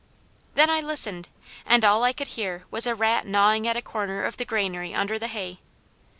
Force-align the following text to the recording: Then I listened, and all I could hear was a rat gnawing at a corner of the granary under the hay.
Then 0.55 0.67
I 0.67 0.81
listened, 0.81 1.29
and 1.63 1.85
all 1.85 2.03
I 2.03 2.11
could 2.11 2.29
hear 2.29 2.63
was 2.71 2.87
a 2.87 2.95
rat 2.95 3.27
gnawing 3.27 3.67
at 3.67 3.77
a 3.77 3.83
corner 3.83 4.25
of 4.25 4.37
the 4.37 4.45
granary 4.45 4.95
under 4.95 5.19
the 5.19 5.27
hay. 5.27 5.59